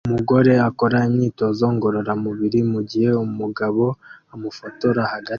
Umugore 0.07 0.53
akora 0.69 0.97
imyitozo 1.09 1.65
ngororamubiri 1.75 2.59
mugihe 2.71 3.09
umugabo 3.25 3.83
amufotora 4.33 5.01
hagati 5.13 5.29